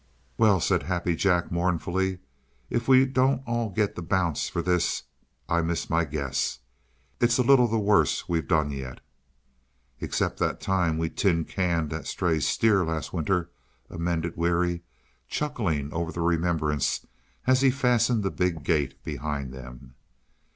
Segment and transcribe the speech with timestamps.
[0.35, 2.17] "Well," said Happy Jack, mournfully,
[2.71, 5.03] "if we don't all get the bounce for this,
[5.47, 6.57] I miss my guess.
[7.19, 8.99] It's a little the worst we've done yet."
[9.99, 13.51] "Except that time we tin canned that stray steer, last winter,"
[13.91, 14.81] amended Weary,
[15.27, 17.05] chuckling over the remembrance
[17.45, 19.93] as he fastened the big gate behind them.